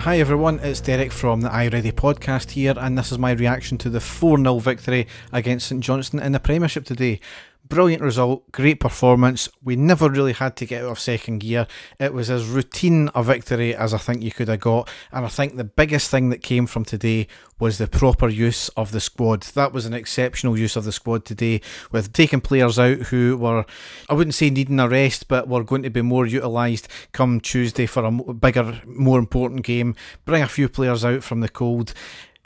[0.00, 3.90] Hi everyone, it's Derek from the iReady podcast here, and this is my reaction to
[3.90, 7.20] the 4 0 victory against St Johnstone in the Premiership today.
[7.68, 9.48] Brilliant result, great performance.
[9.62, 11.68] We never really had to get out of second gear.
[12.00, 14.90] It was as routine a victory as I think you could have got.
[15.12, 17.28] And I think the biggest thing that came from today
[17.60, 19.42] was the proper use of the squad.
[19.42, 21.60] That was an exceptional use of the squad today,
[21.92, 23.64] with taking players out who were,
[24.08, 27.86] I wouldn't say needing a rest, but were going to be more utilised come Tuesday
[27.86, 29.94] for a bigger, more important game.
[30.24, 31.94] Bring a few players out from the cold.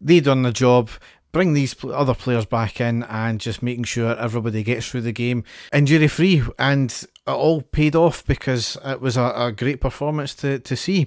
[0.00, 0.90] They done the job
[1.32, 5.44] bring these other players back in and just making sure everybody gets through the game
[5.72, 10.76] injury free and all paid off because it was a, a, great performance to, to
[10.76, 11.06] see.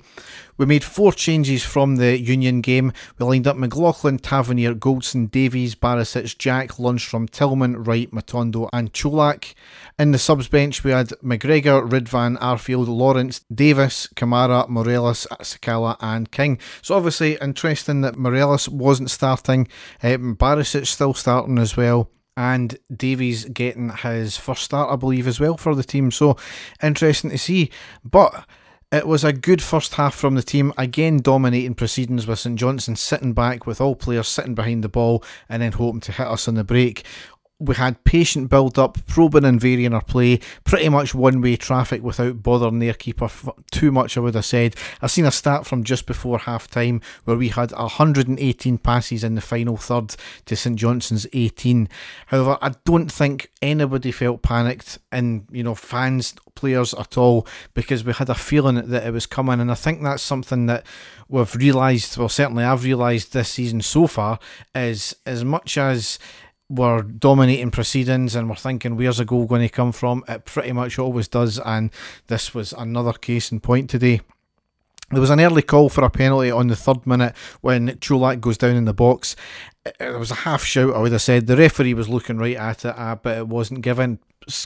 [0.58, 2.94] We made four changes from the Union game.
[3.18, 9.54] We lined up McLaughlin, Tavernier, Goldson, Davies, Barisic, Jack, Lundstram, Tillman, Wright, Matondo, and Colak.
[9.98, 16.32] In the subs bench, we had McGregor, Ridvan, Arfield, Lawrence, Davis, Kamara, Morelos, Sakala, and
[16.32, 16.60] King.
[16.82, 19.68] So obviously interesting that Morelos wasn't starting.
[20.04, 22.10] Um, Barisic still starting as well
[22.42, 26.10] and Davies getting his first start, I believe, as well for the team.
[26.10, 26.38] So
[26.82, 27.70] interesting to see.
[28.04, 28.48] But
[28.92, 32.96] it was a good first half from the team, again dominating proceedings with St Johnstone
[32.96, 36.48] sitting back with all players sitting behind the ball and then hoping to hit us
[36.48, 37.06] on the break
[37.62, 42.02] we had patient build up, probing and varying our play, pretty much one way traffic
[42.02, 43.30] without bothering their keeper
[43.72, 44.76] too much, I would have said.
[45.02, 49.36] I've seen a stat from just before half time where we had 118 passes in
[49.36, 51.88] the final third to St Johnstone's 18.
[52.28, 58.04] However, I don't think anybody felt panicked, and you know, fans, players at all, because
[58.04, 60.86] we had a feeling that it was coming, and I think that's something that
[61.30, 64.40] we've realised, well, certainly I've realised this season so far,
[64.74, 66.18] is as much as
[66.72, 70.72] we're dominating proceedings and we're thinking where's a goal going to come from it pretty
[70.72, 71.92] much always does and
[72.28, 74.22] this was another case in point today
[75.12, 78.58] there was an early call for a penalty on the third minute when Colak goes
[78.58, 79.36] down in the box.
[80.00, 81.48] It was a half shout, I would have said.
[81.48, 84.20] The referee was looking right at it, uh, but it wasn't given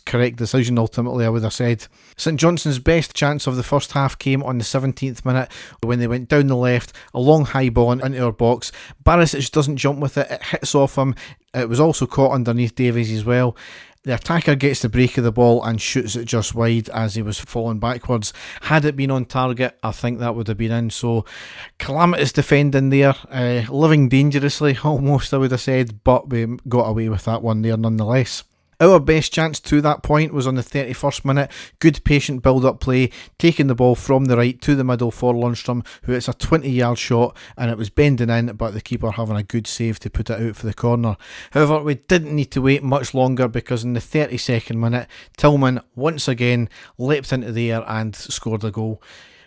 [0.06, 1.88] correct decision ultimately, I would have said.
[2.16, 5.52] St Johnstone's best chance of the first half came on the 17th minute
[5.82, 8.72] when they went down the left, a long high ball into our box.
[9.04, 11.16] Barisic doesn't jump with it, it hits off him.
[11.56, 13.56] It was also caught underneath Davies as well.
[14.04, 17.24] The attacker gets the break of the ball and shoots it just wide as he
[17.24, 18.34] was falling backwards.
[18.62, 20.92] Had it been on target, I think that would have been in.
[20.92, 21.26] So,
[21.80, 27.10] calamitous defending there, uh, living dangerously almost, I would have said, but we got away
[27.10, 28.44] with that one there nonetheless.
[28.82, 31.52] Our best chance to that point was on the 31st minute.
[31.80, 35.34] Good patient build up play, taking the ball from the right to the middle for
[35.34, 39.12] Lundstram, who it's a 20 yard shot and it was bending in, but the keeper
[39.12, 41.16] having a good save to put it out for the corner.
[41.52, 45.08] However, we didn't need to wait much longer because in the 32nd minute,
[45.38, 49.02] Tillman once again leapt into the air and scored a goal.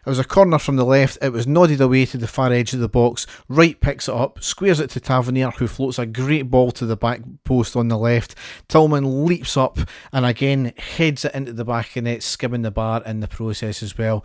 [0.09, 1.19] It was a corner from the left.
[1.21, 3.27] It was nodded away to the far edge of the box.
[3.47, 6.97] Wright picks it up, squares it to Tavernier, who floats a great ball to the
[6.97, 8.35] back post on the left.
[8.69, 9.79] Tillman leaps up
[10.11, 13.83] and again heads it into the back of net, skimming the bar in the process
[13.83, 14.25] as well.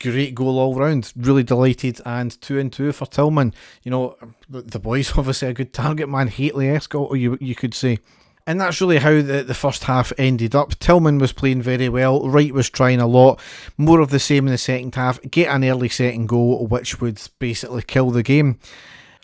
[0.00, 1.12] Great goal all round.
[1.14, 2.00] Really delighted.
[2.06, 3.52] And two and two for Tillman.
[3.82, 4.16] You know,
[4.48, 6.28] the boy's obviously a good target man.
[6.28, 7.98] Hateley esque, you, you could say.
[8.46, 10.78] And that's really how the, the first half ended up.
[10.80, 12.28] Tillman was playing very well.
[12.28, 13.40] Wright was trying a lot.
[13.76, 15.20] More of the same in the second half.
[15.30, 18.58] Get an early second goal, which would basically kill the game.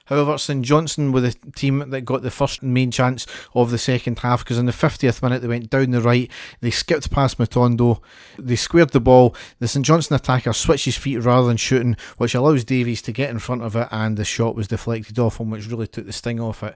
[0.08, 4.20] However, St Johnstone were the team that got the first main chance of the second
[4.20, 6.30] half because in the 50th minute they went down the right,
[6.60, 8.00] they skipped past Matondo,
[8.38, 9.34] they squared the ball.
[9.58, 13.30] The St Johnstone attacker switched his feet rather than shooting, which allows Davies to get
[13.30, 16.12] in front of it, and the shot was deflected off him, which really took the
[16.12, 16.74] sting off it.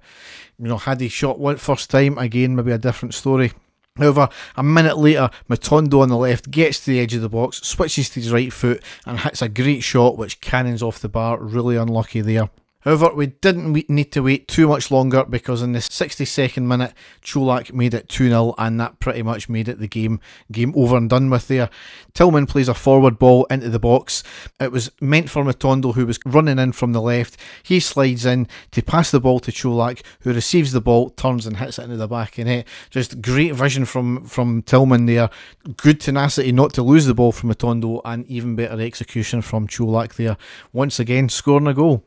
[0.59, 3.53] You know, had he shot one first time, again, maybe a different story.
[3.97, 7.59] However, a minute later, Matondo on the left gets to the edge of the box,
[7.59, 11.39] switches to his right foot, and hits a great shot which cannons off the bar.
[11.39, 12.49] Really unlucky there.
[12.83, 17.73] However, we didn't need to wait too much longer because in the 62nd minute, Colak
[17.73, 20.21] made it 2 0, and that pretty much made it the game
[20.51, 21.71] game over and done with there.
[22.13, 24.25] Tillman plays a forward ball into the box.
[24.61, 27.37] It was meant for Matondo, who was running in from the left.
[27.63, 31.59] He slides in to pass the ball to Colak, who receives the ball, turns and
[31.59, 32.67] hits it into the back of net.
[32.91, 35.31] Just great vision from, from Tillman there.
[35.77, 40.15] Good tenacity not to lose the ball from Matondo, and even better execution from Colak
[40.15, 40.37] there.
[40.73, 42.05] Once again, scoring a goal.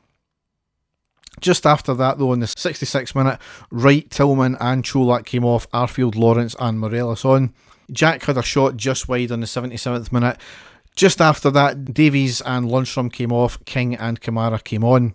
[1.42, 3.40] Just after that, though, in the 66th minute,
[3.70, 7.54] Wright, Tillman, and Colak came off, Arfield, Lawrence, and Morelos on.
[7.92, 10.38] Jack had a shot just wide on the 77th minute.
[10.96, 15.14] Just after that, Davies and Lundstram came off, King and Kamara came on.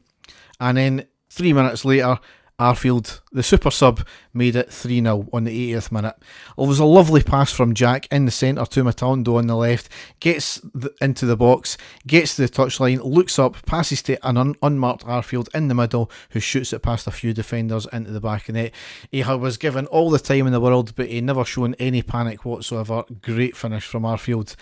[0.61, 2.19] And then three minutes later,
[2.59, 6.17] Arfield, the super sub, made it 3 0 on the 80th minute.
[6.59, 9.89] It was a lovely pass from Jack in the centre to Matondo on the left,
[10.21, 14.57] gets the, into the box, gets to the touchline, looks up, passes to an un-
[14.63, 18.49] unmarked Arfield in the middle, who shoots it past a few defenders into the back
[18.49, 18.73] of net.
[19.11, 22.45] He was given all the time in the world, but he never shown any panic
[22.45, 23.05] whatsoever.
[23.23, 24.55] Great finish from Arfield.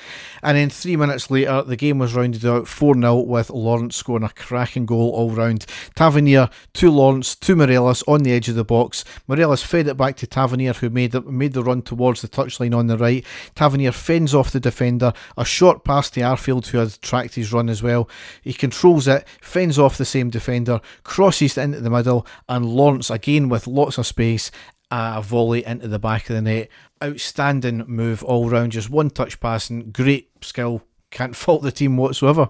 [0.43, 4.25] And then three minutes later, the game was rounded out 4 0 with Lawrence scoring
[4.25, 5.67] a cracking goal all round.
[5.95, 9.05] Tavernier to Lawrence to Morelos on the edge of the box.
[9.27, 12.77] Morelos fed it back to Tavernier, who made the, made the run towards the touchline
[12.77, 13.25] on the right.
[13.55, 15.13] Tavernier fends off the defender.
[15.37, 18.09] A short pass to Arfield, who had tracked his run as well.
[18.43, 23.49] He controls it, fends off the same defender, crosses into the middle, and Lawrence again
[23.49, 24.51] with lots of space.
[24.91, 26.69] A volley into the back of the net.
[27.03, 32.49] Outstanding move all round, just one touch passing, great skill, can't fault the team whatsoever.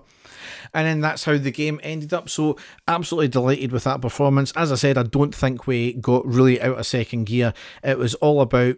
[0.75, 2.29] And then that's how the game ended up.
[2.29, 2.57] So,
[2.87, 4.53] absolutely delighted with that performance.
[4.57, 7.53] As I said, I don't think we got really out of second gear.
[7.83, 8.77] It was all about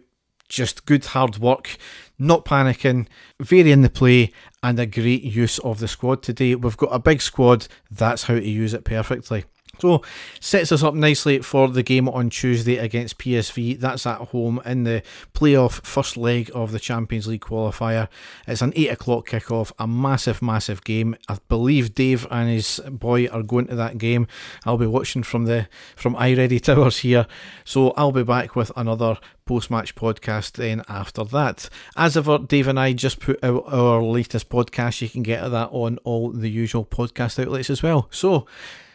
[0.51, 1.77] just good hard work,
[2.19, 3.07] not panicking,
[3.39, 4.31] varying the play,
[4.61, 6.55] and a great use of the squad today.
[6.55, 9.45] We've got a big squad, that's how to use it perfectly.
[9.79, 10.03] So
[10.39, 13.79] sets us up nicely for the game on Tuesday against PSV.
[13.79, 15.01] That's at home in the
[15.33, 18.07] playoff first leg of the Champions League qualifier.
[18.47, 21.15] It's an eight o'clock kickoff, a massive, massive game.
[21.27, 24.27] I believe Dave and his boy are going to that game.
[24.65, 27.25] I'll be watching from the from iReady Towers here.
[27.63, 31.69] So I'll be back with another post-match podcast then after that.
[31.97, 35.01] As ever, Dave and I just put out our latest podcast.
[35.01, 38.07] You can get that on all the usual podcast outlets as well.
[38.11, 38.45] So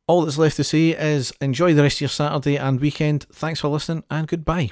[0.07, 3.25] all that's left to say is enjoy the rest of your Saturday and weekend.
[3.33, 4.71] Thanks for listening and goodbye.